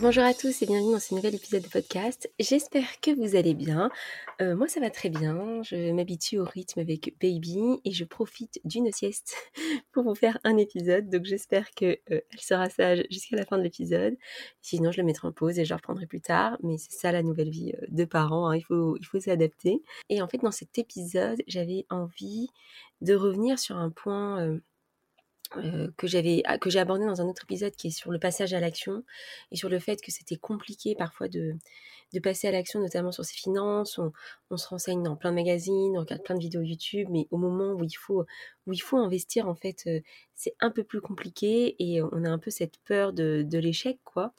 [0.00, 2.32] Bonjour à tous et bienvenue dans ce nouvel épisode de podcast.
[2.40, 3.90] J'espère que vous allez bien.
[4.40, 8.58] Euh, moi ça va très bien, je m'habitue au rythme avec Baby et je profite
[8.64, 9.36] d'une sieste
[9.92, 11.10] pour vous faire un épisode.
[11.10, 14.16] Donc j'espère qu'elle euh, sera sage jusqu'à la fin de l'épisode.
[14.62, 16.56] Sinon je le mettrai en pause et je reprendrai plus tard.
[16.62, 18.56] Mais c'est ça la nouvelle vie euh, de parents, hein.
[18.56, 19.82] il faut, il faut s'adapter.
[20.08, 22.48] Et en fait dans cet épisode j'avais envie
[23.02, 24.58] de revenir sur un point
[25.96, 28.60] que j'avais que j'ai abordé dans un autre épisode qui est sur le passage à
[28.60, 29.04] l'action
[29.50, 31.54] et sur le fait que c'était compliqué parfois de,
[32.12, 33.98] de passer à l'action notamment sur ses finances.
[33.98, 34.12] On,
[34.50, 37.38] on, se renseigne dans plein de magazines on regarde plein de vidéos YouTube mais au
[37.38, 38.24] moment où il faut
[38.66, 40.00] où il faut investir en fait euh,
[40.34, 43.98] c'est un peu plus compliqué et on a un peu cette peur de, de l'échec
[44.04, 44.32] quoi.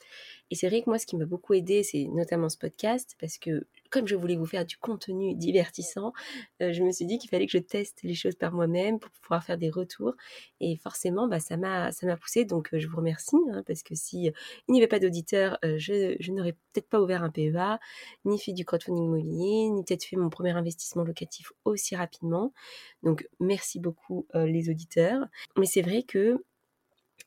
[0.50, 3.38] Et c'est vrai que moi ce qui m'a beaucoup aidé c'est notamment ce podcast parce
[3.38, 6.12] que comme je voulais vous faire du contenu divertissant,
[6.60, 9.12] euh, je me suis dit qu'il fallait que je teste les choses par moi-même pour
[9.12, 10.14] pouvoir faire des retours.
[10.58, 12.44] Et forcément, bah, ça m'a poussé.
[12.44, 14.32] Donc, euh, je vous remercie hein, parce que si euh,
[14.66, 17.78] il n'y avait pas d'auditeurs, je, n'aurais peut-être pas ouvert un PEA,
[18.24, 22.52] ni fait du crowdfunding immobilier, ni peut-être fait mon premier investissement locatif aussi rapidement.
[23.04, 25.24] Donc, merci beaucoup les auditeurs.
[25.56, 26.44] Mais c'est vrai que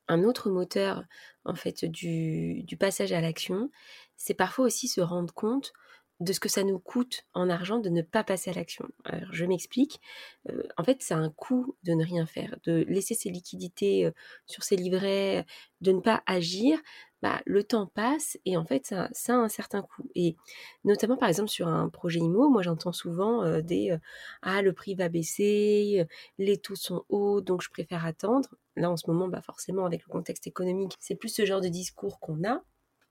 [0.09, 1.03] un autre moteur
[1.45, 3.69] en fait du passage à l'action,
[4.17, 5.71] c'est parfois aussi se rendre compte
[6.19, 8.87] de ce que ça nous coûte en argent de ne pas passer à l'action.
[9.03, 10.01] Alors, je m'explique.
[10.49, 14.11] Euh, en fait, c'est un coût de ne rien faire, de laisser ses liquidités euh,
[14.47, 15.45] sur ses livrets,
[15.81, 16.79] de ne pas agir.
[17.23, 20.07] Bah, le temps passe et en fait, ça, ça, a un certain coût.
[20.13, 20.35] Et
[20.83, 23.95] notamment, par exemple, sur un projet IMO, moi, j'entends souvent euh, des
[24.41, 26.05] Ah, le prix va baisser,
[26.37, 28.49] les taux sont hauts, donc je préfère attendre.
[28.75, 31.69] Là, en ce moment, bah, forcément, avec le contexte économique, c'est plus ce genre de
[31.69, 32.61] discours qu'on a.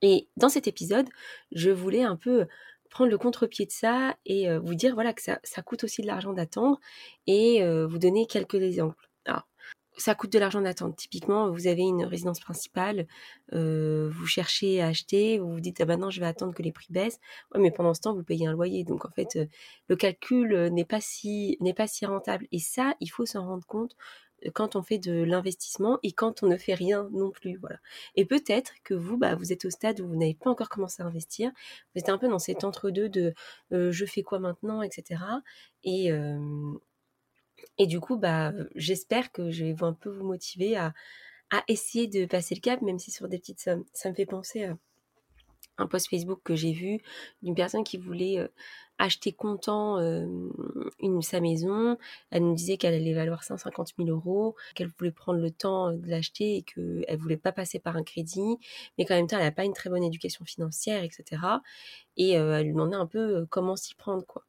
[0.02, 1.08] Et dans cet épisode,
[1.52, 2.46] je voulais un peu
[2.96, 6.32] prendre le contre-pied de ça et vous dire voilà que ça, coûte aussi de l'argent
[6.32, 6.80] d'attendre
[7.26, 9.10] et vous donner quelques exemples.
[9.26, 9.46] Alors,
[9.98, 10.94] ça coûte de l'argent d'attendre.
[10.96, 13.06] Typiquement, vous avez une résidence principale,
[13.52, 16.72] vous cherchez à acheter, vous vous dites ah ben non je vais attendre que les
[16.72, 17.20] prix baissent.
[17.54, 19.38] Mais pendant ce temps vous payez un loyer, donc en fait
[19.88, 22.46] le calcul n'est pas si n'est pas si rentable.
[22.50, 23.94] Et ça, il faut s'en rendre compte
[24.54, 27.56] quand on fait de l'investissement et quand on ne fait rien non plus.
[27.56, 27.78] Voilà.
[28.14, 31.02] Et peut-être que vous, bah, vous êtes au stade où vous n'avez pas encore commencé
[31.02, 31.50] à investir.
[31.94, 33.34] Vous êtes un peu dans cet entre-deux de
[33.72, 35.22] euh, je fais quoi maintenant, etc.
[35.84, 36.72] Et, euh,
[37.78, 40.92] et du coup, bah, j'espère que je vais un peu vous motiver à,
[41.50, 43.84] à essayer de passer le cap, même si sur des petites sommes.
[43.92, 44.76] Ça me fait penser à
[45.78, 47.00] un post Facebook que j'ai vu
[47.42, 48.48] d'une personne qui voulait
[48.98, 49.98] acheter comptant
[51.00, 51.98] une, sa maison.
[52.30, 56.08] Elle nous disait qu'elle allait valoir 150 000 euros, qu'elle voulait prendre le temps de
[56.08, 58.58] l'acheter et qu'elle voulait pas passer par un crédit,
[58.96, 61.42] mais qu'en même temps, elle n'a pas une très bonne éducation financière, etc.
[62.16, 64.44] Et elle lui demandait un peu comment s'y prendre, quoi.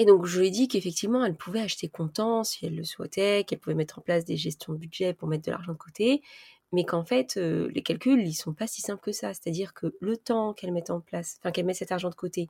[0.00, 3.42] Et donc, je lui ai dit qu'effectivement, elle pouvait acheter comptant si elle le souhaitait,
[3.44, 6.22] qu'elle pouvait mettre en place des gestions de budget pour mettre de l'argent de côté,
[6.70, 9.34] mais qu'en fait, les calculs, ils sont pas si simples que ça.
[9.34, 12.46] C'est-à-dire que le temps qu'elle met en place, enfin qu'elle met cet argent de côté,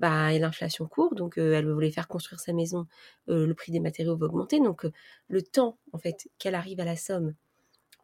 [0.00, 2.86] bah, l'inflation court, donc elle voulait faire construire sa maison,
[3.26, 4.86] le prix des matériaux va augmenter, donc
[5.28, 7.34] le temps, en fait, qu'elle arrive à la somme,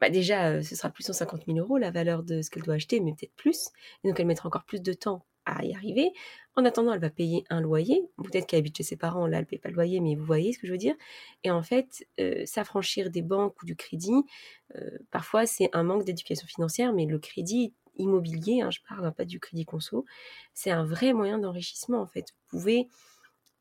[0.00, 2.74] bah déjà, ce sera plus de 150 000 euros la valeur de ce qu'elle doit
[2.74, 3.68] acheter, mais peut-être plus,
[4.02, 6.12] et donc elle mettra encore plus de temps à y arriver.
[6.56, 8.02] En attendant, elle va payer un loyer.
[8.22, 10.24] Peut-être qu'elle habite chez ses parents, là, elle ne paye pas le loyer, mais vous
[10.24, 10.94] voyez ce que je veux dire.
[11.42, 14.22] Et en fait, euh, s'affranchir des banques ou du crédit,
[14.76, 19.24] euh, parfois c'est un manque d'éducation financière, mais le crédit immobilier, hein, je parle pas
[19.24, 20.04] du crédit conso,
[20.52, 22.32] c'est un vrai moyen d'enrichissement en fait.
[22.50, 22.88] Vous pouvez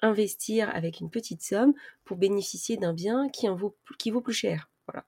[0.02, 1.74] investir avec une petite somme
[2.04, 4.70] pour bénéficier d'un bien qui, en vaut, qui vaut plus cher.
[4.88, 5.06] Voilà.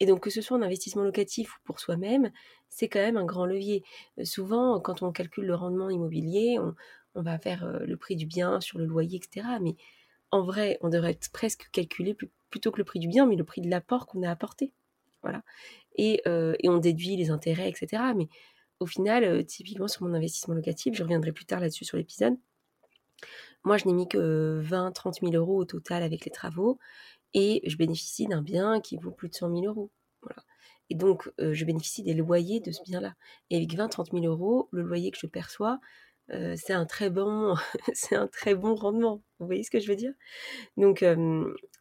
[0.00, 2.30] Et donc que ce soit un investissement locatif ou pour soi-même,
[2.68, 3.84] c'est quand même un grand levier.
[4.18, 6.74] Euh, souvent, quand on calcule le rendement immobilier, on,
[7.22, 9.46] va faire euh, le prix du bien sur le loyer, etc.
[9.62, 9.74] Mais
[10.30, 12.14] en vrai, on devrait presque calculer
[12.50, 14.72] plutôt que le prix du bien, mais le prix de l'apport qu'on a apporté.
[15.22, 15.42] Voilà.
[15.96, 18.02] Et, euh, et, on déduit les intérêts, etc.
[18.14, 18.28] Mais
[18.80, 22.34] au final, typiquement sur mon investissement locatif, je reviendrai plus tard là-dessus sur l'épisode.
[23.64, 26.78] Moi, je n'ai mis que 20-30 000 euros au total avec les travaux
[27.34, 29.90] et je bénéficie d'un bien qui vaut plus de 100 000 euros.
[30.22, 30.42] Voilà.
[30.90, 33.14] Et donc, je bénéficie des loyers de ce bien-là.
[33.50, 35.80] Et avec 20-30 000 euros, le loyer que je perçois,
[37.94, 39.22] c'est un très bon, rendement.
[39.38, 40.12] Vous voyez ce que je veux dire?
[40.76, 41.04] Donc,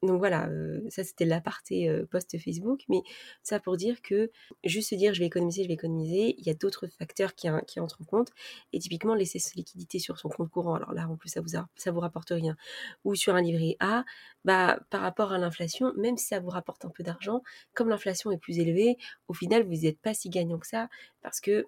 [0.02, 0.50] voilà,
[0.90, 3.02] ça c'était l'aparté post Facebook, mais
[3.44, 4.30] ça pour dire que
[4.64, 7.48] juste se dire je vais économiser, je vais économiser, il y a d'autres facteurs qui,
[7.68, 8.30] qui, entrent en compte.
[8.74, 11.58] Et typiquement laisser sa liquidité sur son compte courant, alors là en plus ça vous
[11.76, 12.56] ça vous rapporte rien,
[13.04, 14.04] ou sur un livret A,
[14.44, 17.42] bah par rapport à l'inflation, même si ça vous rapporte un peu d'argent,
[17.74, 18.98] comme l'inflation est plus élevée,
[19.28, 20.90] au final vous n'êtes pas si gagnant que ça
[21.22, 21.66] parce que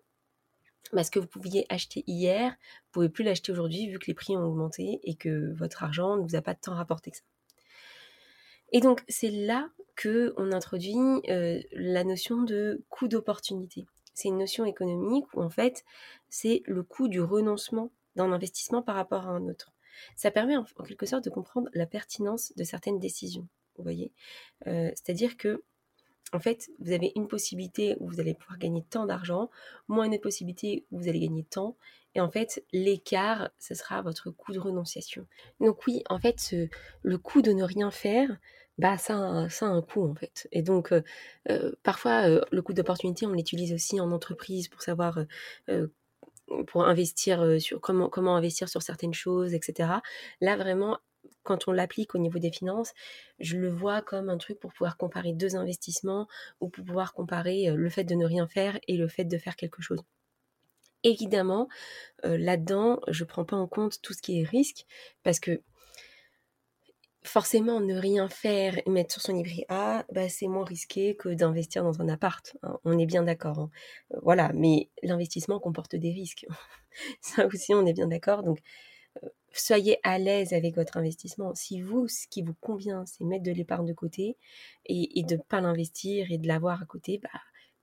[0.94, 4.14] bah, ce que vous pouviez acheter hier, vous pouvez plus l'acheter aujourd'hui vu que les
[4.14, 7.24] prix ont augmenté et que votre argent ne vous a pas tant rapporté que ça.
[8.72, 10.98] Et donc c'est là que on introduit
[11.30, 13.86] euh, la notion de coût d'opportunité.
[14.14, 15.84] C'est une notion économique où en fait
[16.30, 19.72] c'est le coût du renoncement d'un investissement par rapport à un autre.
[20.16, 23.48] Ça permet en, quelque sorte de comprendre la pertinence de certaines décisions.
[23.78, 24.12] Vous voyez,
[24.68, 25.64] euh, c'est-à-dire que
[26.34, 29.50] en fait, vous avez une possibilité où vous allez pouvoir gagner tant d'argent,
[29.88, 31.78] moins une possibilité où vous allez gagner tant.
[32.16, 35.28] Et en fait, l'écart, ce sera votre coût de renonciation.
[35.60, 36.54] Donc oui, en fait,
[37.04, 38.38] le coût de ne rien faire,
[38.78, 40.48] bah ça, a un coût en fait.
[40.52, 41.02] Et donc, euh,
[41.50, 45.20] euh, parfois, euh, le coût d'opportunité, on l'utilise aussi en entreprise pour savoir
[46.68, 49.90] pour investir sur comment investir sur certaines choses, etc.
[50.40, 50.98] Là, vraiment,
[51.48, 52.94] quand on l'applique au niveau des finances,
[53.40, 56.28] je le vois comme un truc pour pouvoir comparer deux investissements
[56.60, 59.56] ou pour pouvoir comparer le fait de ne rien faire et le fait de faire
[59.56, 60.02] quelque chose.
[61.04, 61.70] Évidemment,
[62.24, 64.86] là-dedans, je ne prends pas en compte tout ce qui est risque
[65.24, 65.62] parce que
[67.28, 71.30] forcément, ne rien faire et mettre sur son livret A, bah, c'est moins risqué que
[71.30, 72.58] d'investir dans un appart.
[72.64, 72.80] Hein.
[72.86, 73.60] On est bien d'accord.
[73.60, 73.70] Hein.
[74.24, 76.48] Voilà, mais l'investissement comporte des risques.
[77.22, 78.44] Ça aussi, on est bien d'accord.
[78.44, 78.60] Donc,
[79.60, 81.54] soyez à l'aise avec votre investissement.
[81.56, 84.38] Si vous, ce qui vous convient, c'est mettre de l'épargne de côté
[84.86, 87.30] et, de ne pas l'investir et de l'avoir à côté, bah,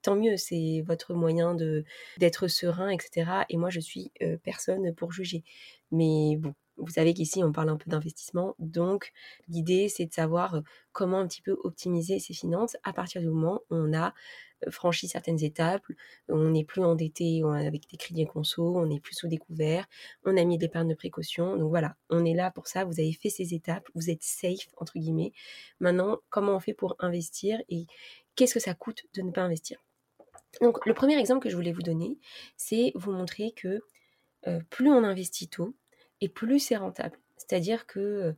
[0.03, 1.57] tant mieux, c'est votre moyen
[2.19, 3.45] d'être serein, etc.
[3.49, 5.45] Et moi, je suis euh, personne pour juger.
[5.91, 8.55] Mais bon, vous savez qu'ici, on parle un peu d'investissement.
[8.59, 9.13] Donc,
[9.49, 10.61] l'idée, c'est de savoir euh,
[10.93, 14.15] comment un petit peu optimiser ses finances à partir du moment où on a
[14.71, 15.85] franchi certaines étapes,
[16.29, 19.87] on n'est plus endetté avec des crédits conso, on n'est plus sous découvert,
[20.25, 21.57] on a mis de l'épargne de précaution.
[21.57, 24.69] Donc voilà, on est là pour ça, vous avez fait ces étapes, vous êtes safe,
[24.77, 25.33] entre guillemets.
[25.81, 27.87] Maintenant, comment on fait pour investir et
[28.37, 29.79] qu'est-ce que ça coûte de ne pas investir?
[30.61, 32.19] Donc le premier exemple que je voulais vous donner,
[32.57, 33.83] c'est vous montrer que
[34.47, 35.75] euh, plus on investit tôt
[36.21, 37.19] et plus c'est rentable.
[37.37, 38.33] C'est-à-dire que euh,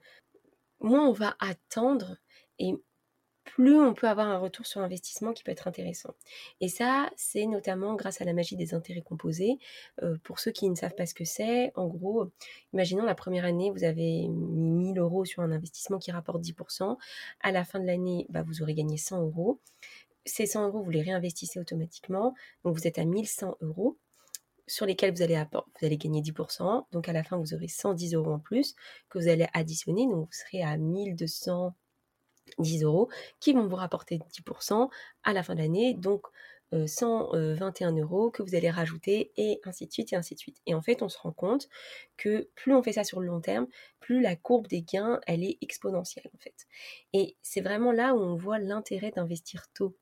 [0.81, 2.17] moins on va attendre
[2.59, 2.75] et
[3.47, 6.15] plus on peut avoir un retour sur investissement qui peut être intéressant.
[6.61, 9.59] Et ça, c'est notamment grâce à la magie des intérêts composés.
[10.03, 12.31] Euh, pour ceux qui ne savent pas ce que c'est, en gros,
[12.75, 16.99] imaginons la première année, vous avez mis 1000 euros sur un investissement qui rapporte 10%.
[17.41, 19.61] À la fin de l'année, bah, vous aurez gagné 100 euros.
[20.25, 22.35] Ces 100 euros, vous les réinvestissez automatiquement.
[22.65, 23.97] Donc vous êtes à 1100 euros
[24.67, 25.37] sur lesquels vous allez,
[25.97, 26.87] gagner 10%.
[26.93, 28.75] Donc à la fin, vous aurez 110 euros en plus
[29.09, 30.07] que vous allez additionner.
[30.07, 31.75] Donc vous serez à 1200
[32.59, 33.09] 10 euros
[33.41, 34.89] qui vont vous rapporter 10%
[35.25, 36.27] à la fin de l'année, donc
[36.73, 40.61] 121 euh, euros que vous allez rajouter et ainsi de suite et ainsi de suite.
[40.67, 41.69] Et en fait, on se rend compte
[42.17, 43.67] que plus on fait ça sur le long terme,
[44.01, 46.67] plus la courbe des gains, elle est exponentielle en fait.
[47.13, 49.97] Et c'est vraiment là où on voit l'intérêt d'investir tôt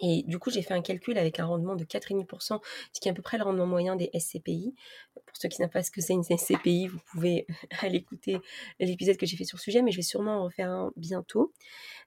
[0.00, 2.60] et du coup, j'ai fait un calcul avec un rendement de 4,5%,
[2.92, 4.74] ce qui est à peu près le rendement moyen des SCPI.
[5.14, 7.46] Pour ceux qui ne savent pas ce que c'est une SCPI, vous pouvez
[7.80, 8.38] aller écouter
[8.80, 11.52] l'épisode que j'ai fait sur le sujet, mais je vais sûrement en refaire un bientôt.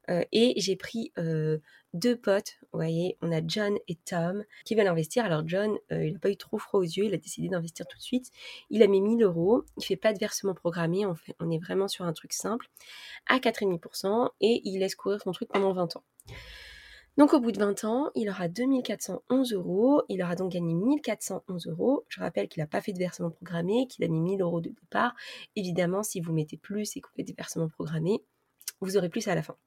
[0.10, 1.60] Euh, et j'ai pris euh,
[1.94, 5.26] deux potes, vous voyez, on a John et Tom qui veulent investir.
[5.26, 7.86] Alors John, euh, il n'a pas eu trop froid aux yeux, il a décidé d'investir
[7.88, 8.32] tout de suite.
[8.70, 12.06] Il a mis 1000 euros, il fait pas de versement programmé, on, est vraiment sur
[12.06, 12.68] un truc simple,
[13.28, 16.04] à 4,5% et il laisse courir son truc pendant 20 ans.
[17.18, 21.68] Donc au bout de 20 ans, il aura 2411 euros, il aura donc gagné 1411
[21.68, 22.06] euros.
[22.08, 24.70] Je rappelle qu'il n'a pas fait de versement programmé, qu'il a mis 1000 euros de
[24.70, 25.14] départ.
[25.56, 28.24] Évidemment, si vous mettez plus et que vous faites des versements programmés,
[28.80, 29.58] vous aurez plus à la fin.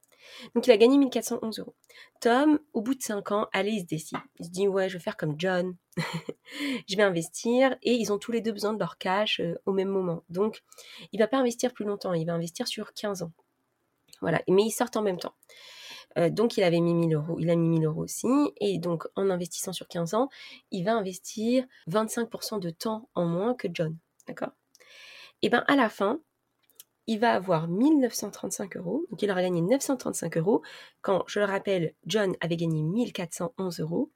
[0.55, 1.75] Donc il a gagné 1411 euros.
[2.19, 4.17] Tom, au bout de 5 ans, allez, il se décide.
[4.39, 5.75] Il se dit ouais, je vais faire comme John.
[6.87, 9.71] je vais investir et ils ont tous les deux besoin de leur cash euh, au
[9.71, 10.23] même moment.
[10.29, 10.63] Donc
[11.11, 13.31] il va pas investir plus longtemps, il va investir sur 15 ans.
[14.21, 15.35] Voilà, mais ils sortent en même temps.
[16.17, 18.27] Euh, donc il avait mis 1000 euros, il a mis 1000 euros aussi,
[18.61, 20.29] et donc en investissant sur 15 ans,
[20.71, 23.97] il va investir 25% de temps en moins que John,
[24.27, 24.51] d'accord?
[25.41, 26.19] Et bien à la fin,
[27.07, 30.63] il va avoir 1935 euros, donc il aura gagné 935 euros,
[31.01, 34.11] quand, je le rappelle, John avait gagné 1411 euros,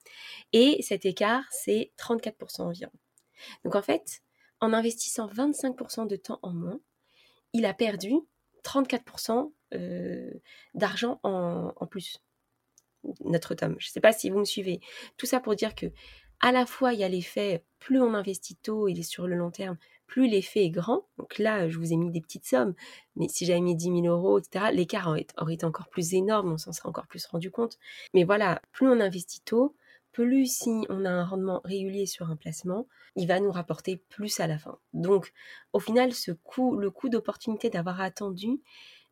[0.52, 2.92] et cet écart, c'est 34% environ.
[3.64, 4.22] Donc en fait,
[4.60, 6.80] en investissant 25% de temps en moins,
[7.52, 8.12] il a perdu
[8.64, 9.48] 34% euh,
[10.74, 12.22] d'argent en, plus.
[13.24, 13.76] Notre tome.
[13.78, 14.80] Je ne sais pas si vous me suivez.
[15.16, 15.86] Tout ça pour dire que
[16.40, 19.50] à la fois, il y a l'effet, plus on investit tôt et sur le long
[19.50, 21.06] terme, plus l'effet est grand.
[21.18, 22.74] Donc là, je vous ai mis des petites sommes,
[23.14, 26.58] mais si j'avais mis 10 000 euros, etc., l'écart aurait, été encore plus énorme, on
[26.58, 27.78] s'en serait encore plus rendu compte.
[28.14, 29.76] Mais voilà, plus on investit tôt,
[30.12, 32.86] plus si on a un rendement régulier sur un placement,
[33.16, 34.78] il va nous rapporter plus à la fin.
[34.94, 35.32] Donc,
[35.72, 38.60] au final, ce coût, le coût d'opportunité d'avoir attendu,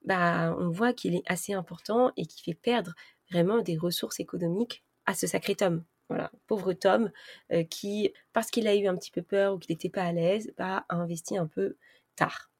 [0.04, 2.94] bah, on voit qu'il est assez important et qui fait perdre
[3.30, 5.84] vraiment des ressources économiques à ce sacré Tom.
[6.08, 7.10] Voilà, pauvre Tom
[7.52, 10.12] euh, qui, parce qu'il a eu un petit peu peur ou qu'il n'était pas à
[10.12, 11.76] l'aise, bah, a investi un peu
[12.16, 12.50] tard.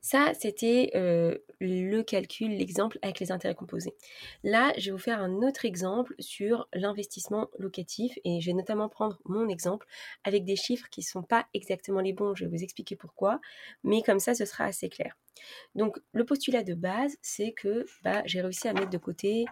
[0.00, 3.94] Ça, c'était euh, le calcul, l'exemple avec les intérêts composés.
[4.44, 8.88] Là, je vais vous faire un autre exemple sur l'investissement locatif et je vais notamment
[8.88, 9.86] prendre mon exemple
[10.24, 12.34] avec des chiffres qui ne sont pas exactement les bons.
[12.34, 13.40] Je vais vous expliquer pourquoi,
[13.82, 15.16] mais comme ça, ce sera assez clair.
[15.74, 19.46] Donc, le postulat de base, c'est que bah, j'ai réussi à mettre de côté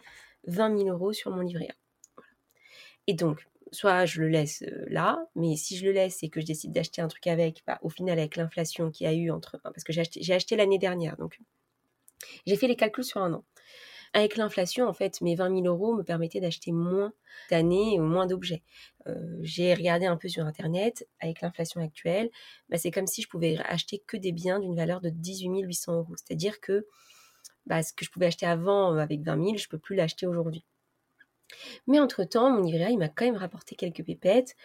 [0.46, 1.68] 20 000 euros sur mon livret.
[3.06, 6.46] Et donc, soit je le laisse là, mais si je le laisse et que je
[6.46, 9.58] décide d'acheter un truc avec, bah, au final, avec l'inflation qu'il y a eu entre.
[9.62, 11.38] Parce que j'ai acheté, acheté l'année dernière, donc
[12.46, 13.44] j'ai fait les calculs sur un an.
[14.16, 17.12] Avec l'inflation, en fait, mes 20 000 euros me permettaient d'acheter moins
[17.50, 18.62] d'années ou moins d'objets.
[19.42, 22.30] j'ai regardé un peu sur Internet, avec l'inflation actuelle,
[22.70, 25.96] bah, c'est comme si je pouvais acheter que des biens d'une valeur de 18 800
[25.98, 26.14] euros.
[26.16, 26.86] C'est-à-dire que
[27.66, 30.26] bah, ce que je pouvais acheter avant avec 20 000, je ne peux plus l'acheter
[30.26, 30.64] aujourd'hui.
[31.86, 34.56] Mais entre-temps, mon livret A, il m'a quand même rapporté quelques pépettes.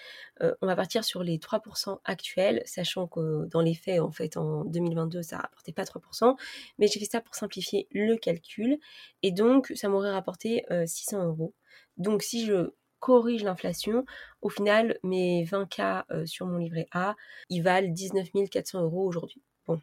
[0.41, 4.37] Euh, on va partir sur les 3% actuels, sachant que dans les faits, en fait,
[4.37, 6.35] en 2022, ça rapportait pas 3%.
[6.79, 8.79] Mais j'ai fait ça pour simplifier le calcul.
[9.21, 11.53] Et donc, ça m'aurait rapporté 600 euh, euros.
[11.97, 14.05] Donc, si je corrige l'inflation,
[14.41, 17.15] au final, mes 20K euh, sur mon livret A,
[17.49, 19.41] ils valent 19 400 euros aujourd'hui.
[19.67, 19.79] Bon,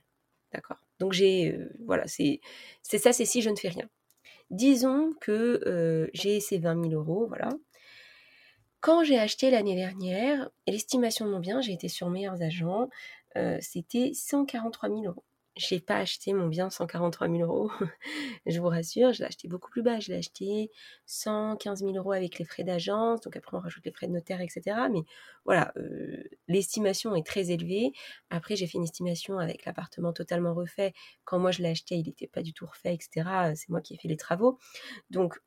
[0.53, 0.79] d'accord.
[0.99, 2.41] Donc, j'ai, voilà, c'est
[2.83, 3.89] ça, c'est si je ne fais rien.
[4.51, 7.51] Disons que j'ai ces 20 000 euros, voilà.
[8.81, 12.89] Quand j'ai acheté l'année dernière, l'estimation de mon bien, j'ai été sur Meilleurs Agents,
[13.37, 15.25] euh, c'était 143 000 euros
[15.59, 17.71] j'ai pas acheté mon bien 143 000 euros,
[18.47, 20.71] je vous rassure, je l'ai acheté beaucoup plus bas, je l'ai acheté
[21.07, 24.41] 115 000 euros avec les frais d'agence, donc après on rajoute les frais de notaire,
[24.41, 24.77] etc.
[24.91, 25.01] Mais
[25.45, 27.93] voilà, euh, l'estimation est très élevée.
[28.31, 30.95] Après j'ai fait une estimation avec l'appartement totalement refait.
[31.25, 33.29] Quand moi je l'ai acheté, il n'était pas du tout refait, etc.
[33.57, 34.59] C'est moi qui ai fait les travaux.
[35.11, 35.41] Donc,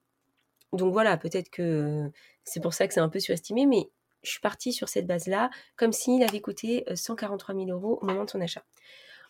[0.74, 2.12] donc voilà, peut-être que
[2.44, 3.90] c'est pour ça que c'est un peu surestimé, mais
[4.24, 8.26] je suis partie sur cette base-là, comme s'il avait coûté 143 000 euros au moment
[8.26, 8.64] de son achat.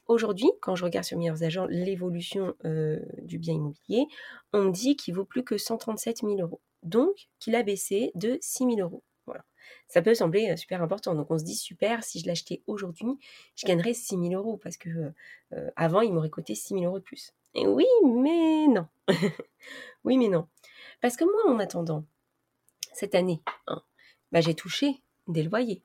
[0.08, 4.05] Aujourd'hui, quand je regarde sur Meilleurs Agents l'évolution euh, du bien immobilier,
[4.53, 6.62] on me dit qu'il vaut plus que 137 000 euros.
[6.84, 9.03] Donc, qu'il a baissé de 6 000 euros.
[9.25, 9.46] Voilà.
[9.88, 11.15] Ça peut sembler euh, super important.
[11.15, 13.17] Donc, on se dit super, si je l'achetais aujourd'hui,
[13.55, 14.89] je gagnerais 6 000 euros parce que
[15.53, 17.34] euh, avant, il m'aurait coûté 6 000 euros de plus.
[17.53, 18.88] Et oui, mais non.
[20.03, 20.48] oui, mais non.
[21.01, 22.05] Parce que moi, en attendant,
[22.93, 23.84] cette année, hein,
[24.31, 25.84] bah, j'ai touché des loyers.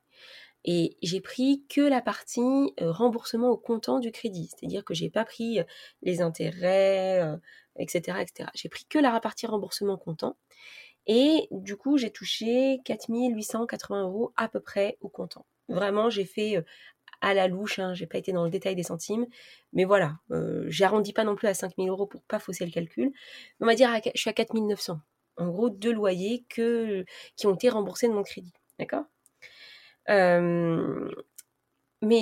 [0.67, 5.25] Et j'ai pris que la partie remboursement au comptant du crédit, c'est-à-dire que j'ai pas
[5.25, 5.59] pris
[6.01, 7.21] les intérêts,
[7.77, 8.49] etc., etc.
[8.53, 10.37] J'ai pris que la partie remboursement comptant.
[11.07, 15.45] Et du coup, j'ai touché 4880 euros à peu près au comptant.
[15.69, 16.63] Vraiment, j'ai fait
[17.21, 19.25] à la louche, hein, j'ai pas été dans le détail des centimes,
[19.73, 23.11] mais voilà, euh, j'arrondis pas non plus à 5000 euros pour pas fausser le calcul.
[23.59, 24.99] On va dire, je suis à 4900.
[25.37, 28.53] En gros, deux loyers qui ont été remboursés de mon crédit.
[28.79, 29.05] D'accord?
[30.07, 31.11] Mais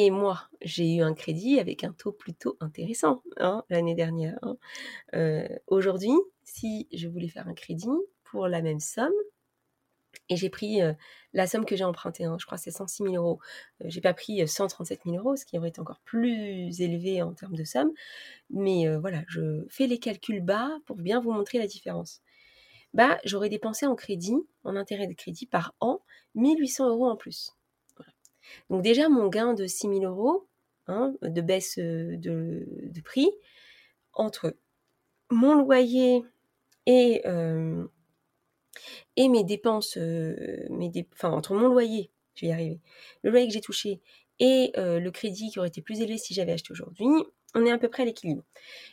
[0.10, 4.39] moi, j'ai eu un crédit avec un taux plutôt intéressant hein, l'année dernière.
[4.42, 4.58] Hein.
[5.68, 6.13] Aujourd'hui,
[6.44, 7.89] si je voulais faire un crédit
[8.24, 9.13] pour la même somme,
[10.30, 10.80] et j'ai pris
[11.34, 13.39] la somme que j'ai empruntée, hein, je crois c'est 106 000 euros.
[13.82, 17.56] j'ai pas pris 137 000 euros, ce qui aurait été encore plus élevé en termes
[17.56, 17.92] de somme.
[18.50, 22.22] Mais voilà, je fais les calculs bas pour bien vous montrer la différence.
[22.94, 26.01] Bah, j'aurais dépensé en crédit, en intérêt de crédit par an,
[26.36, 27.54] 1800 euros en plus.
[28.70, 30.48] Donc déjà, mon gain de 6 000 euros
[30.88, 33.30] hein, de baisse euh, de, prix
[34.14, 34.56] entre
[35.30, 36.24] mon loyer
[36.86, 37.86] et, euh,
[39.18, 40.68] mes dépenses, euh,
[41.24, 42.80] entre mon loyer, je vais y arriver,
[43.24, 44.02] le loyer que j'ai touché
[44.40, 47.08] et le crédit qui aurait été plus élevé si j'avais acheté aujourd'hui,
[47.56, 48.44] on est à peu près à l'équilibre.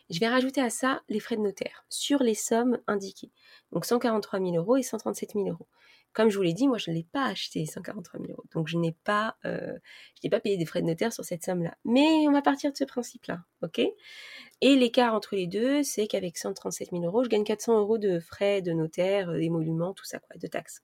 [0.09, 3.33] Je vais rajouter à ça les frais de notaire sur les sommes indiquées.
[3.73, 5.67] Donc 143 000 euros et 137 000 euros.
[6.13, 8.45] Comme je vous l'ai dit, moi je ne l'ai pas acheté 143 000 euros.
[8.55, 9.79] Donc je n'ai pas, euh,
[10.43, 11.77] payé des frais de notaire sur cette somme-là.
[11.85, 13.81] Mais on va partir de ce principe-là, ok?
[14.61, 18.21] Et l'écart entre les deux, c'est qu'avec 137 000 euros, je gagne 400 euros de
[18.21, 20.83] frais de notaire, euh, d'émoluments, tout ça, quoi, de taxes.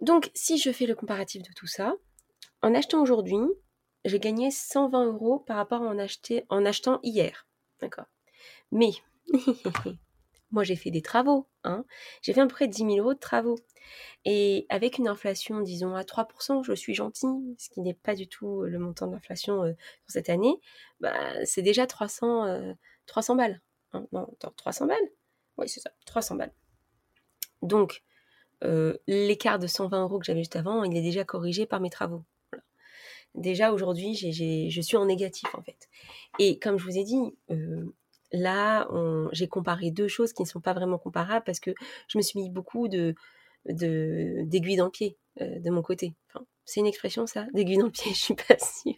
[0.00, 1.94] Donc si je fais le comparatif de tout ça,
[2.62, 3.38] en achetant aujourd'hui,
[4.04, 7.46] j'ai gagné 120 euros par rapport à en, en achetant hier.
[7.80, 8.06] D'accord?
[8.70, 8.90] Mais
[10.54, 11.84] moi j'ai fait des travaux, hein.
[12.22, 13.58] j'ai fait à peu près 10 000 euros de travaux.
[14.24, 18.26] Et avec une inflation, disons, à 3%, je suis gentille, ce qui n'est pas du
[18.26, 19.74] tout le montant de l'inflation pour
[20.08, 20.54] cette année,
[21.00, 23.60] bah, c'est déjà 300, 300 balles.
[23.92, 24.06] Hein.
[24.12, 25.10] non, 300 balles?
[25.58, 26.52] Oui, c'est ça, 300 balles.
[27.60, 28.02] Donc,
[29.06, 32.24] l'écart de 120 euros que j'avais juste avant, il est déjà corrigé par mes travaux.
[33.34, 35.90] Déjà aujourd'hui, je suis en négatif en fait.
[36.38, 37.36] Et comme je vous ai dit,
[38.34, 38.88] là,
[39.32, 41.72] j'ai comparé deux choses qui ne sont pas vraiment comparables parce que
[42.08, 43.14] je me suis mis beaucoup de
[43.66, 46.14] d'aiguilles dans le pied de mon côté.
[46.64, 48.94] c'est une expression ça, d'aiguilles dans le pied, je suis pas sûre.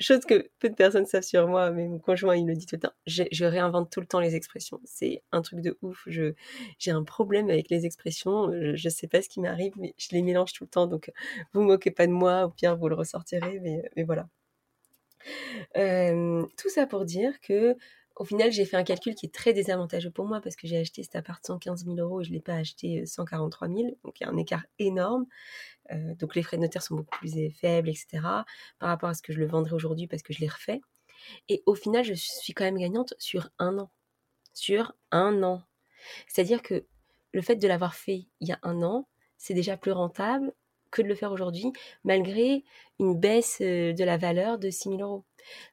[0.00, 2.76] Chose que peu de personnes savent sur moi, mais mon conjoint il le dit tout
[2.76, 2.92] le temps.
[3.06, 4.80] Je, réinvente tout le temps les expressions.
[4.84, 6.06] C'est un truc de ouf.
[6.06, 8.50] j'ai un problème avec les expressions.
[8.52, 10.86] Je, ne sais pas ce qui m'arrive, mais je les mélange tout le temps.
[10.86, 11.12] Donc
[11.52, 13.60] vous moquez pas de moi, ou pire vous le ressortirez.
[13.60, 14.28] Mais, voilà.
[15.74, 17.76] Tout ça pour dire que
[18.16, 20.78] au final, j'ai fait un calcul qui est très désavantageux pour moi parce que j'ai
[20.78, 23.98] acheté cet appart 115 000 euros et je ne l'ai pas acheté 143 000.
[24.04, 25.26] Donc il y a un écart énorme.
[25.90, 28.06] Donc les frais de notaire sont beaucoup plus faibles, etc.
[28.78, 30.80] par rapport à ce que je le vendrais aujourd'hui parce que je l'ai refait.
[31.48, 33.90] Et au final, je suis quand même gagnante sur un an.
[34.52, 35.62] Sur un an.
[36.28, 36.86] C'est-à-dire que
[37.32, 40.52] le fait de l'avoir fait il y a un an, c'est déjà plus rentable
[40.94, 41.72] que de le faire aujourd'hui,
[42.04, 42.64] malgré
[43.00, 45.24] une baisse euh, de la valeur de 6 000 euros.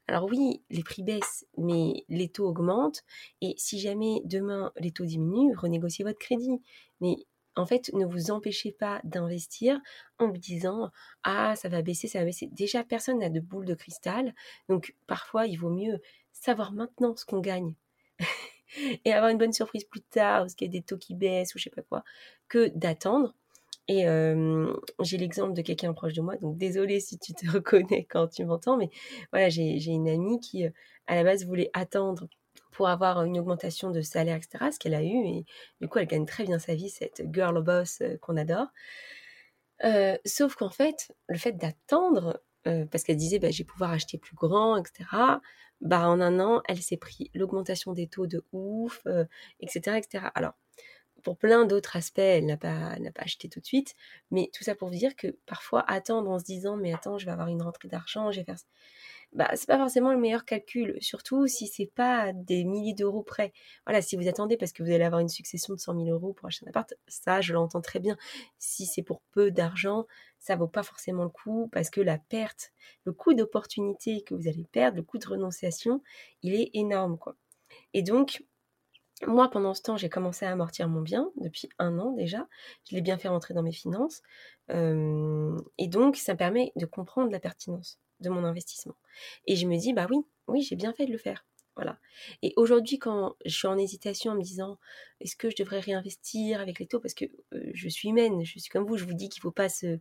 [0.08, 3.04] Alors oui, les prix baissent, mais les taux augmentent,
[3.40, 6.62] et si jamais demain les taux diminuent, renégociez votre crédit.
[7.00, 7.16] Mais
[7.56, 9.80] en fait, ne vous empêchez pas d'investir
[10.20, 10.90] en vous disant
[11.24, 12.48] ah ça va baisser, ça va baisser.
[12.48, 14.34] Déjà personne n'a de boule de cristal,
[14.70, 16.00] donc parfois il vaut mieux
[16.32, 17.76] savoir maintenant ce qu'on gagne
[19.06, 21.54] et avoir une bonne surprise plus tard parce qu'il y a des taux qui baissent
[21.56, 22.04] ou je sais pas quoi,
[22.48, 23.36] que d'attendre.
[23.94, 24.06] Et
[25.02, 28.46] j'ai l'exemple de quelqu'un proche de moi, donc désolé si tu te reconnais quand tu
[28.46, 28.90] m'entends, mais
[29.32, 30.66] voilà, j'ai une amie qui
[31.08, 32.28] à la base voulait attendre
[32.72, 35.26] pour avoir une augmentation de salaire, etc., ce qu'elle a eu.
[35.26, 35.46] Et
[35.82, 38.68] du coup, elle gagne très bien sa vie, cette girl boss euh, qu'on adore.
[39.84, 43.92] Euh, sauf qu'en fait, le fait d'attendre, euh, parce qu'elle disait, bah, je vais pouvoir
[43.92, 45.06] acheter plus grand, etc.,
[45.82, 49.04] bah, en un an, elle s'est pris l'augmentation des taux de ouf,
[49.60, 50.26] etc., etc.
[50.36, 50.54] Alors,
[51.24, 53.96] pour plein d'autres aspects, elle n'a pas, acheté tout de suite,
[54.32, 57.26] mais tout ça pour vous dire que parfois attendre en se disant, mais attends, je
[57.26, 58.58] vais avoir une rentrée d'argent, je vais faire
[59.34, 63.54] bah, c'est pas forcément le meilleur calcul, surtout si c'est pas des milliers d'euros près.
[63.86, 66.34] Voilà, si vous attendez parce que vous allez avoir une succession de 100 000 euros
[66.34, 68.18] pour acheter un appart, ça, je l'entends très bien.
[68.58, 70.06] Si c'est pour peu d'argent,
[70.38, 72.74] ça vaut pas forcément le coup parce que la perte,
[73.06, 76.04] le coût d'opportunité que vous allez perdre, le coût de renonciation,
[76.44, 77.38] il est énorme, quoi.
[77.94, 78.44] Et donc,
[79.28, 82.48] moi, pendant ce temps, j'ai commencé à amortir mon bien depuis un an déjà.
[82.90, 84.22] Je l'ai bien fait rentrer dans mes finances.
[84.70, 88.96] Et donc, ça me permet de comprendre la pertinence de mon investissement.
[89.48, 91.46] Et je me dis, bah oui, oui, j'ai bien fait de le faire.
[91.76, 91.98] Voilà.
[92.42, 94.78] Et aujourd'hui, quand je suis en hésitation en me disant,
[95.22, 97.00] est-ce que je devrais réinvestir avec les taux?
[97.00, 99.52] Parce que je suis humaine, je suis comme vous, je vous dis qu'il ne faut
[99.52, 99.98] pas se,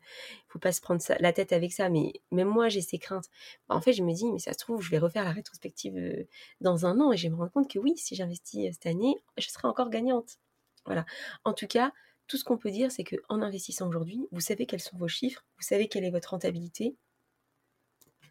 [0.48, 3.26] faut pas se prendre la tête avec ça, mais même moi, j'ai ces craintes.
[3.68, 6.26] Bah, en fait, je me dis, mais ça se trouve, je vais refaire la rétrospective
[6.60, 9.14] dans un an et je vais me rendre compte que oui, si j'investis cette année,
[9.38, 10.38] je serai encore gagnante.
[10.86, 11.06] Voilà.
[11.44, 11.92] En tout cas,
[12.26, 15.44] tout ce qu'on peut dire, c'est qu'en investissant aujourd'hui, vous savez quels sont vos chiffres,
[15.58, 16.96] vous savez quelle est votre rentabilité,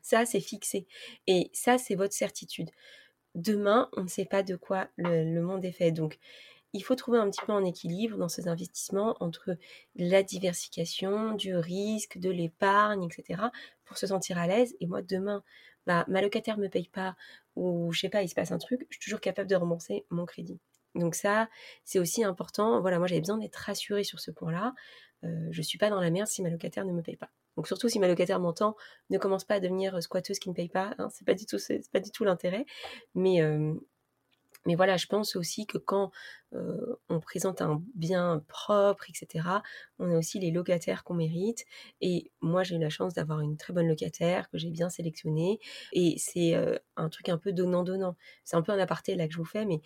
[0.02, 0.88] ça, c'est fixé.
[1.28, 2.69] Et ça, c'est votre certitude.
[3.36, 5.92] Demain, on ne sait pas de quoi le, monde est fait.
[5.92, 6.20] Donc,
[6.74, 9.58] il faut trouver un petit peu un équilibre dans ces investissements entre
[9.96, 13.42] la diversification, du risque, de l'épargne, etc.
[13.86, 14.76] pour se sentir à l'aise.
[14.80, 15.44] Et moi, demain,
[15.88, 17.15] bah, ma locataire ne me paye pas
[17.56, 20.06] ou je sais pas, il se passe un truc, je suis toujours capable de rembourser
[20.10, 20.60] mon crédit.
[20.96, 21.50] Donc ça,
[21.84, 22.82] c'est aussi important.
[22.82, 24.74] Voilà, moi j'avais besoin d'être rassurée sur ce point-là.
[25.24, 27.30] Euh, je suis pas dans la merde si ma locataire ne me paye pas.
[27.65, 28.76] Surtout si ma locataire m'entend,
[29.10, 30.95] ne commence pas à devenir euh, squatteuse qui ne paye pas.
[30.98, 32.65] Hein, c'est pas du tout, c'est pas du tout l'intérêt.
[33.15, 33.74] Mais euh,
[34.65, 36.12] mais voilà, je pense aussi que quand
[36.54, 39.48] euh, on présente un bien propre, etc.,
[40.00, 41.65] on a aussi les locataires qu'on mérite.
[42.02, 45.60] Et moi, j'ai eu la chance d'avoir une très bonne locataire que j'ai bien sélectionnée.
[45.93, 46.56] Et c'est
[46.98, 48.17] un truc un peu donnant-donnant.
[48.43, 49.82] C'est un peu un aparté là que je vous fais, mais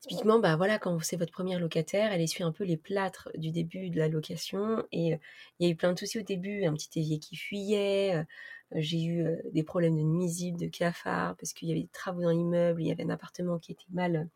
[0.00, 3.50] Typiquement, bah voilà, quand c'est votre première locataire, elle essuie un peu les plâtres du
[3.50, 4.84] début de la location.
[4.92, 5.18] Et
[5.58, 8.24] il y a eu plein de soucis au début, un petit évier qui fuyait.
[8.72, 12.30] j'ai eu des problèmes de nuisibles, de cafards, parce qu'il y avait des travaux dans
[12.30, 14.28] l'immeuble, il y avait un appartement qui était mal,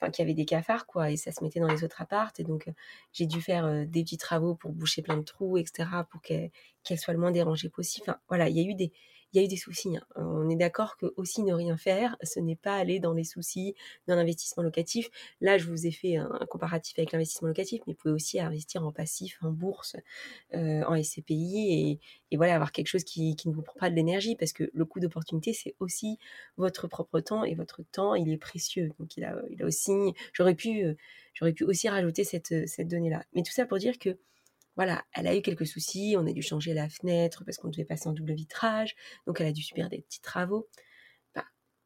[0.00, 2.40] enfin qui avait des cafards, quoi, et ça se mettait dans les autres appartes.
[2.40, 2.70] Et donc
[3.12, 6.50] j'ai dû faire des petits travaux pour boucher plein de trous, etc., pour qu'elle
[6.98, 8.04] soit le moins dérangée possible.
[8.08, 8.92] Enfin voilà, il y a eu des,
[9.34, 9.96] il y a eu des soucis.
[9.96, 10.06] Hein.
[10.14, 13.74] On est d'accord que aussi ne rien faire, ce n'est pas aller dans les soucis
[14.06, 15.10] d'un investissement locatif.
[15.40, 18.86] Là, je vous ai fait un, comparatif avec l'investissement locatif, mais vous pouvez aussi investir
[18.86, 19.96] en passif, en bourse,
[20.54, 24.36] euh, en SCPI et, voilà, avoir quelque chose qui, ne vous prend pas de l'énergie
[24.36, 26.18] parce que le coût d'opportunité, c'est aussi
[26.56, 28.90] votre propre temps et votre temps, il est précieux.
[28.98, 29.92] Donc, il a, a aussi,
[30.32, 30.94] j'aurais pu, euh,
[31.34, 33.24] j'aurais aussi rajouter cette, cette donnée-là.
[33.34, 34.16] Mais tout ça pour dire que
[34.76, 37.84] voilà, elle a eu quelques soucis, on a dû changer la fenêtre parce qu'on devait
[37.84, 40.68] passer en double vitrage, donc elle a dû subir des petits travaux.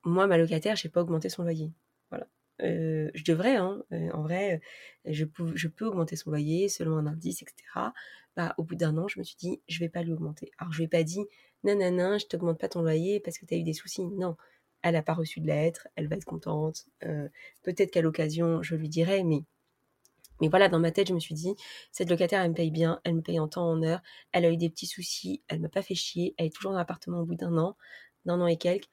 [0.05, 1.73] Moi, ma locataire, je n'ai pas augmenté son loyer.
[2.11, 2.27] Voilà.
[2.63, 4.61] Euh, je devrais, hein, euh, en vrai,
[5.05, 7.63] je peux, je peux augmenter son loyer selon un indice, etc.
[8.37, 10.51] Bah, au bout d'un an, je me suis dit, je vais pas lui augmenter.
[10.59, 11.25] Alors, je lui ai pas dit,
[11.65, 14.07] nanana, je t'augmente pas ton loyer parce que tu as eu des soucis.
[14.07, 14.37] Non,
[14.83, 16.87] elle n'a pas reçu de lettre, elle va être contente.
[17.05, 17.29] Euh,
[17.63, 19.43] peut-être qu'à l'occasion, je lui dirai, mais
[20.41, 21.55] mais voilà, dans ma tête, je me suis dit,
[21.93, 24.01] cette locataire, elle me paye bien, elle me paye en temps, en heure,
[24.33, 26.79] elle a eu des petits soucis, elle m'a pas fait chier, elle est toujours dans
[26.79, 27.77] l'appartement au bout d'un an,
[28.25, 28.89] d'un an et quelques,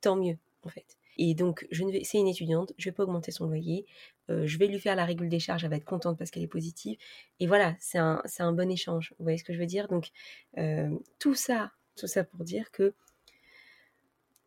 [0.00, 0.96] tant mieux, en fait.
[1.16, 3.84] Et donc, je ne c'est une étudiante, je vais pas augmenter son loyer,
[4.30, 6.42] euh, je vais lui faire la régule des charges, elle va être contente parce qu'elle
[6.42, 6.96] est positive.
[7.40, 9.14] Et voilà, c'est un, c'est un bon échange.
[9.18, 9.88] Vous voyez ce que je veux dire?
[9.88, 10.10] Donc,
[10.56, 12.94] euh, tout ça, tout ça pour dire que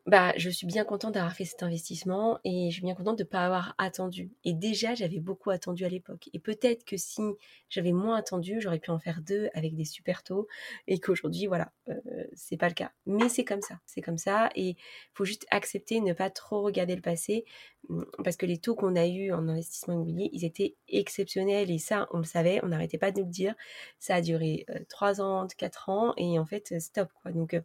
[0.05, 3.23] bah, je suis bien contente d'avoir fait cet investissement et je suis bien contente de
[3.23, 4.31] ne pas avoir attendu.
[4.43, 6.29] Et déjà, j'avais beaucoup attendu à l'époque.
[6.33, 7.21] Et peut-être que si
[7.69, 10.47] j'avais moins attendu, j'aurais pu en faire deux avec des super taux
[10.87, 11.93] et qu'aujourd'hui, voilà, euh,
[12.33, 12.91] c'est pas le cas.
[13.05, 14.77] Mais c'est comme ça, c'est comme ça et il
[15.13, 17.45] faut juste accepter, ne pas trop regarder le passé
[17.87, 21.77] mmh, parce que les taux qu'on a eus en investissement immobilier, ils étaient exceptionnels et
[21.79, 23.55] ça, on le savait, on n'arrêtait pas de nous le dire.
[23.99, 27.31] Ça a duré euh, trois ans, quatre ans et en fait, stop quoi.
[27.31, 27.61] Donc, euh,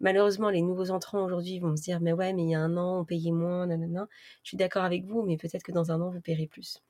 [0.00, 2.76] Malheureusement, les nouveaux entrants aujourd'hui vont se dire, mais ouais, mais il y a un
[2.76, 4.08] an, on payait moins, nanana.
[4.42, 6.82] Je suis d'accord avec vous, mais peut-être que dans un an, vous paierez plus.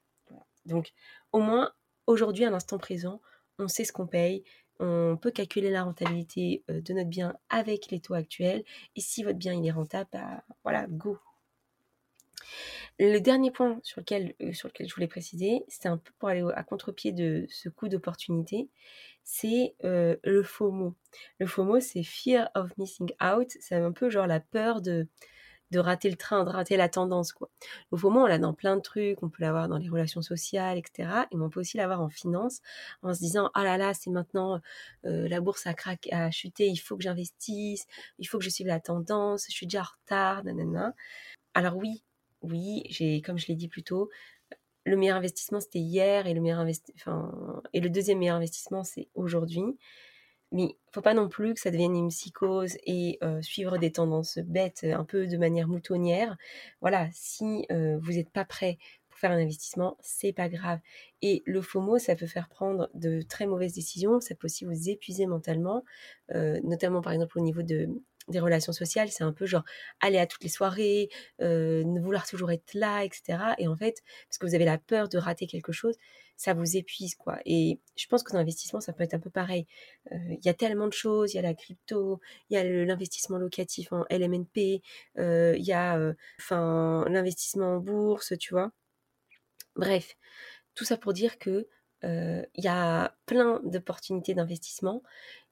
[0.66, 0.92] Donc,
[1.32, 1.72] au moins,
[2.06, 3.20] aujourd'hui, à l'instant présent,
[3.58, 4.44] on sait ce qu'on paye,
[4.78, 8.64] on peut calculer la rentabilité euh, de notre bien avec les taux actuels.
[8.96, 11.18] Et si votre bien est rentable, bah, voilà, go.
[12.98, 16.28] Le dernier point sur lequel, euh, sur lequel je voulais préciser, c'est un peu pour
[16.28, 18.68] aller à contre-pied de ce coup d'opportunité,
[19.24, 20.94] c'est euh, le FOMO.
[21.38, 23.56] Le FOMO, c'est Fear of Missing Out.
[23.60, 25.06] C'est un peu genre la peur de,
[25.70, 27.32] de rater le train, de rater la tendance.
[27.32, 27.48] Quoi.
[27.92, 29.22] Le FOMO, on l'a dans plein de trucs.
[29.22, 31.08] On peut l'avoir dans les relations sociales, etc.
[31.30, 32.60] Et on peut aussi l'avoir en finance
[33.02, 34.60] en se disant Ah là là, c'est maintenant
[35.04, 37.86] euh, la bourse a, craqué, a chuté, il faut que j'investisse,
[38.18, 40.42] il faut que je suive la tendance, je suis déjà en retard.
[41.54, 42.02] Alors oui,
[42.42, 44.08] oui, j'ai, comme je l'ai dit plus tôt,
[44.84, 49.76] le meilleur investissement c'était hier et le deuxième meilleur investissement c'est aujourd'hui.
[50.52, 54.38] Mais faut pas non plus que ça devienne une psychose et euh, suivre des tendances
[54.38, 56.36] bêtes un peu de manière moutonnière.
[56.80, 60.80] Voilà, si euh, vous n'êtes pas prêt pour faire un investissement, c'est pas grave.
[61.22, 64.88] Et le FOMO, ça peut faire prendre de très mauvaises décisions, ça peut aussi vous
[64.88, 65.84] épuiser mentalement,
[66.34, 67.88] euh, notamment par exemple au niveau de,
[68.30, 69.64] des relations sociales, c'est un peu genre
[70.00, 71.08] aller à toutes les soirées,
[71.40, 73.54] euh, ne vouloir toujours être là, etc.
[73.58, 75.96] Et en fait, parce que vous avez la peur de rater quelque chose,
[76.36, 77.38] ça vous épuise, quoi.
[77.44, 79.66] Et je pense que dans l'investissement, ça peut être un peu pareil.
[80.12, 82.64] Euh, il y a tellement de choses, il y a la crypto, il y a
[82.64, 84.82] l'investissement locatif en LMNP,
[85.18, 85.98] euh, il y a
[86.40, 88.72] enfin l'investissement en bourse, tu vois.
[89.76, 90.16] Bref,
[90.74, 91.68] tout ça pour dire que
[92.02, 95.02] il y a plein d'opportunités d'investissement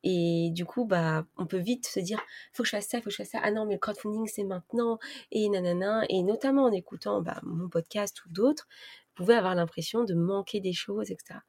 [0.05, 2.21] et du coup, bah, on peut vite se dire,
[2.53, 3.41] faut que je fasse ça, faut que je fasse ça.
[3.43, 4.99] Ah non, mais le crowdfunding, c'est maintenant.
[5.33, 6.05] Et nanana.
[6.09, 8.69] Et notamment en écoutant bah, mon podcast ou d'autres,
[9.17, 11.41] vous pouvez avoir l'impression de manquer des choses, etc.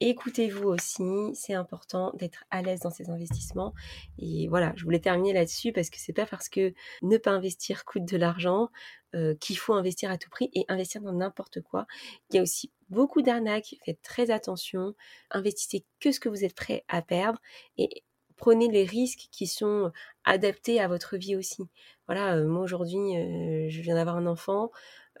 [0.00, 3.74] Écoutez-vous aussi, c'est important d'être à l'aise dans ces investissements.
[4.18, 7.84] Et voilà, je voulais terminer là-dessus parce que c'est pas parce que ne pas investir
[7.84, 8.70] coûte de l'argent
[9.14, 11.86] euh, qu'il faut investir à tout prix et investir dans n'importe quoi.
[12.30, 14.94] Il y a aussi beaucoup d'arnaques, faites très attention,
[15.30, 17.40] investissez que ce que vous êtes prêt à perdre
[17.76, 18.04] et
[18.36, 19.92] prenez les risques qui sont
[20.24, 21.62] adaptés à votre vie aussi.
[22.06, 24.70] Voilà, euh, moi aujourd'hui, euh, je viens d'avoir un enfant,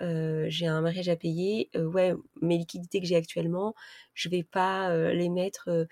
[0.02, 3.74] euh, j'ai un mariage à payer, ouais, mes liquidités que j'ai actuellement,
[4.14, 5.86] je vais pas les mettre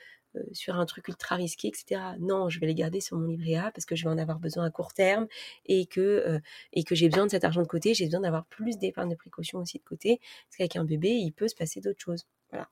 [0.53, 2.01] sur un truc ultra risqué, etc.
[2.21, 4.39] Non, je vais les garder sur mon livret A parce que je vais en avoir
[4.39, 5.27] besoin à court terme
[5.67, 6.41] et que,
[6.73, 9.17] et que j'ai besoin de cet argent de côté, j'ai besoin d'avoir plus d'épargne de
[9.17, 12.27] précaution aussi de côté, parce qu'avec un bébé, il peut se passer d'autres choses.
[12.51, 12.69] Voilà.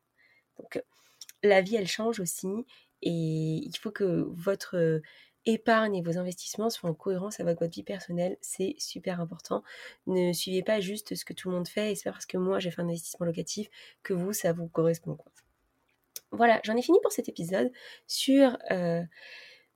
[0.58, 0.82] Donc,
[1.42, 2.48] la vie, elle change aussi
[3.02, 5.00] et il faut que votre
[5.46, 9.62] épargne et vos investissements soient en cohérence avec votre vie personnelle, c'est super important.
[10.06, 12.58] Ne suivez pas juste ce que tout le monde fait et c'est parce que moi
[12.58, 13.68] j'ai fait un investissement locatif
[14.02, 15.16] que vous, ça vous correspond.
[16.32, 17.72] Voilà, j'en ai fini pour cet épisode
[18.06, 19.02] sur, euh,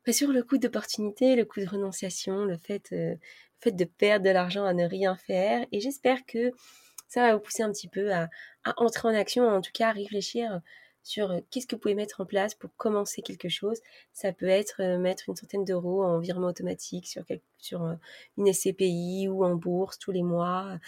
[0.07, 3.17] bah, le coût d'opportunité, le coût de renonciation, le fait, euh,
[3.67, 6.53] de perdre de l'argent à ne rien faire et j'espère que
[7.09, 8.29] ça va vous pousser un petit peu à,
[8.77, 10.61] entrer en action, en tout cas à réfléchir
[11.03, 13.81] sur qu'est-ce que vous pouvez mettre en place pour commencer quelque chose.
[14.13, 17.07] Ça peut être mettre une centaine d'euros en virement automatique
[17.59, 17.97] sur
[18.37, 20.79] une SCPI ou en bourse tous les mois.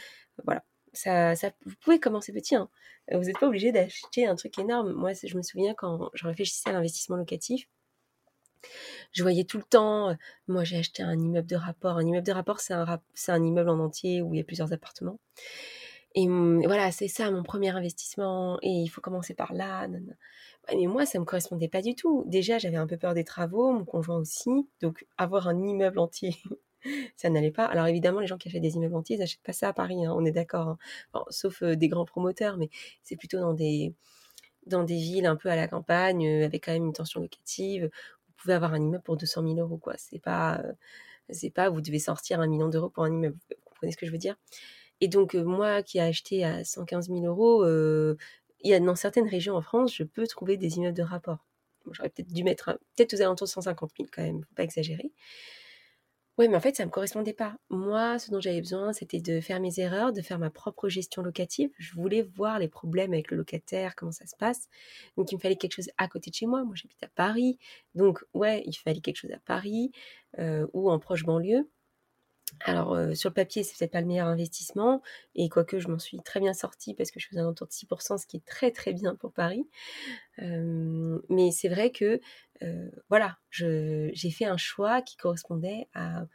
[0.44, 0.64] Voilà.
[0.96, 2.56] Ça, ça, vous pouvez commencer petit.
[2.56, 2.68] Hein.
[3.12, 4.92] Vous n'êtes pas obligé d'acheter un truc énorme.
[4.92, 7.68] Moi, je me souviens quand je réfléchissais à l'investissement locatif,
[9.12, 10.16] je voyais tout le temps,
[10.48, 11.96] moi j'ai acheté un immeuble de rapport.
[11.98, 14.72] Un immeuble de rapport, c'est un, un immeuble en entier où il y a plusieurs
[14.72, 15.18] appartements.
[16.14, 18.58] Et voilà, c'est ça mon premier investissement.
[18.62, 19.86] Et il faut commencer par là.
[19.88, 22.24] mais moi, ça me correspondait pas du tout.
[22.26, 24.50] Déjà, j'avais un peu peur des travaux, mon conjoint aussi.
[24.80, 26.34] Donc, avoir un immeuble entier,
[27.16, 27.66] ça n'allait pas.
[27.66, 30.04] Alors, évidemment, les gens qui achètent des immeubles entiers, ils n'achètent pas ça à Paris,
[30.04, 30.76] hein, on est d'accord.
[31.14, 31.24] Hein.
[31.30, 32.70] sauf des grands promoteurs, mais
[33.02, 33.94] c'est plutôt dans des,
[34.66, 37.90] dans des villes un peu à la campagne, avec quand même une tension locative,
[38.36, 39.94] pouvez avoir un immeuble pour 200 000 euros, quoi.
[39.98, 40.72] C'est pas, euh,
[41.30, 43.36] c'est pas, vous devez sortir un million d'euros pour un immeuble.
[43.50, 44.36] Vous comprenez ce que je veux dire?
[45.00, 48.16] Et donc, euh, moi qui ai acheté à 115 000 euros, euh,
[48.60, 51.44] il y a dans certaines régions en France, je peux trouver des immeubles de rapport.
[51.90, 55.12] J'aurais peut-être dû mettre, peut-être aux alentours de 150 000 quand même, faut pas exagérer.
[56.38, 57.56] Ouais, mais en fait, ça ne me correspondait pas.
[57.70, 61.22] Moi, ce dont j'avais besoin, c'était de faire mes erreurs, de faire ma propre gestion
[61.22, 61.70] locative.
[61.78, 64.68] Je voulais voir les problèmes avec le locataire, comment ça se passe.
[65.16, 66.62] Donc, il me fallait quelque chose à côté de chez moi.
[66.62, 67.58] Moi, j'habite à Paris.
[67.94, 69.92] Donc, ouais, il fallait quelque chose à Paris
[70.38, 71.66] euh, ou en proche banlieue.
[72.60, 75.02] Alors, euh, sur le papier, c'est peut-être pas le meilleur investissement.
[75.34, 77.72] Et quoique, je m'en suis très bien sortie parce que je faisais un entour de
[77.72, 79.66] 6%, ce qui est très, très bien pour Paris.
[80.40, 82.20] Euh, mais c'est vrai que
[82.62, 86.26] euh, voilà, j'ai fait un choix qui correspondait à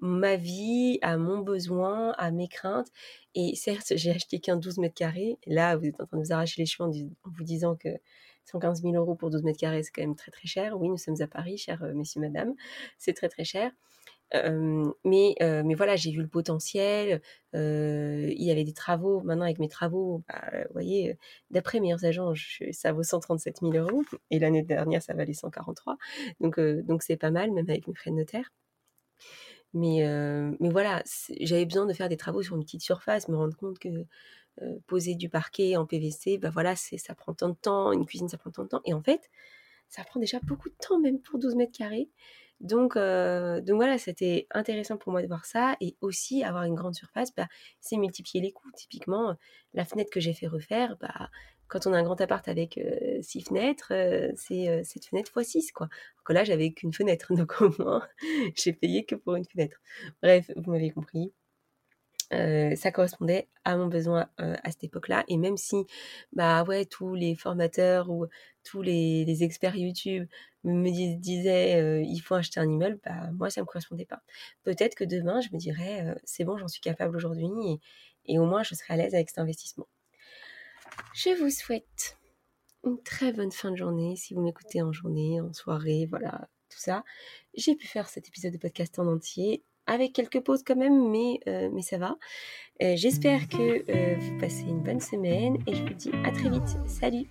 [0.00, 2.88] ma vie, à mon besoin, à mes craintes.
[3.34, 5.38] Et certes, j'ai acheté qu'un 12 mètres carrés.
[5.46, 6.92] Là, vous êtes en train de vous arracher les cheveux en,
[7.24, 7.88] vous disant que
[8.46, 10.78] 115 000 euros pour 12 mètres carrés, c'est quand même très très cher.
[10.78, 12.54] Oui, nous sommes à Paris, chers euh, messieurs, madame.
[12.98, 13.72] C'est très très cher
[15.04, 17.20] mais, mais voilà, j'ai vu le potentiel.
[17.52, 19.22] il y avait des travaux.
[19.22, 21.18] Maintenant, avec mes travaux, bah, vous voyez,
[21.50, 22.32] d'après meilleurs agents,
[22.72, 24.02] ça vaut 137 000 euros.
[24.30, 25.96] Et l'année dernière, ça valait 143.
[26.40, 28.50] Donc, donc c'est pas mal, même avec mes frais de notaire.
[29.72, 30.06] Mais,
[30.60, 31.02] mais voilà,
[31.40, 34.06] j'avais besoin de faire des travaux sur une petite surface, me rendre compte que
[34.86, 37.92] poser du parquet en PVC, bah voilà, ça prend tant de temps.
[37.92, 38.80] Une cuisine, ça prend tant de temps.
[38.84, 39.30] Et en fait,
[39.88, 42.08] ça prend déjà beaucoup de temps, même pour 12 mètres carrés.
[42.60, 45.76] Donc, euh, donc voilà, c'était intéressant pour moi de voir ça.
[45.80, 47.48] Et aussi, avoir une grande surface, bah,
[47.80, 48.70] c'est multiplier les coûts.
[48.76, 49.36] Typiquement,
[49.74, 51.30] la fenêtre que j'ai fait refaire, bah,
[51.68, 55.50] quand on a un grand appart avec euh, six fenêtres, euh, c'est cette fenêtre x
[55.50, 55.72] 6.
[55.72, 55.86] Quoi.
[55.86, 57.32] Alors que là, j'avais qu'une fenêtre.
[57.34, 58.06] Donc au moins,
[58.56, 59.78] j'ai payé que pour une fenêtre.
[60.22, 61.32] Bref, vous m'avez compris.
[62.34, 65.24] Euh, ça correspondait à mon besoin euh, à cette époque-là.
[65.28, 65.86] Et même si,
[66.32, 68.26] bah ouais, tous les formateurs ou
[68.64, 70.26] tous les, experts YouTube
[70.64, 74.22] me disaient euh, il faut acheter un immeuble, bah moi ça me correspondait pas.
[74.62, 77.80] Peut-être que demain je me dirais c'est bon, j'en suis capable aujourd'hui et,
[78.26, 79.86] et, au moins je serai à l'aise avec cet investissement.
[81.14, 82.18] Je vous souhaite
[82.84, 86.78] une très bonne fin de journée si vous m'écoutez en journée, en soirée, voilà, tout
[86.78, 87.04] ça.
[87.54, 91.40] J'ai pu faire cet épisode de podcast en entier avec quelques pauses quand même, mais,
[91.46, 92.16] euh, ça va.
[92.82, 96.50] Euh, j'espère que euh, vous passez une bonne semaine et je vous dis à très
[96.50, 96.76] vite.
[96.86, 97.26] Salut